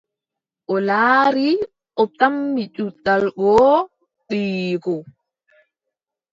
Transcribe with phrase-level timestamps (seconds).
[0.73, 1.49] O laari,
[2.01, 3.71] o tammi juɗal goo,
[4.27, 4.93] ɓiyiiko;